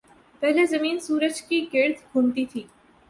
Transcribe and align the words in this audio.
پہلے 0.41 0.65
زمین 0.65 0.99
سورج 0.99 1.41
کے 1.41 1.59
گرد 1.73 2.01
گھومتی 2.13 2.45
تھی۔ 2.45 2.63